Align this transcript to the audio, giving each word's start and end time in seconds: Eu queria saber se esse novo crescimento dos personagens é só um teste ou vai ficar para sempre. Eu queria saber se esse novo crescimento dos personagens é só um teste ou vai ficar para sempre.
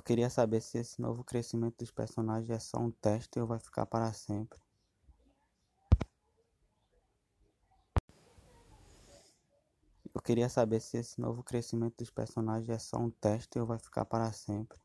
Eu 0.00 0.02
queria 0.02 0.30
saber 0.30 0.62
se 0.62 0.78
esse 0.78 0.98
novo 0.98 1.22
crescimento 1.22 1.76
dos 1.76 1.90
personagens 1.90 2.48
é 2.48 2.58
só 2.58 2.78
um 2.78 2.90
teste 2.90 3.38
ou 3.38 3.46
vai 3.46 3.58
ficar 3.58 3.84
para 3.84 4.10
sempre. 4.14 4.58
Eu 10.14 10.22
queria 10.22 10.48
saber 10.48 10.80
se 10.80 10.96
esse 10.96 11.20
novo 11.20 11.42
crescimento 11.42 11.98
dos 11.98 12.08
personagens 12.08 12.70
é 12.70 12.78
só 12.78 12.96
um 12.96 13.10
teste 13.10 13.58
ou 13.58 13.66
vai 13.66 13.78
ficar 13.78 14.06
para 14.06 14.32
sempre. 14.32 14.80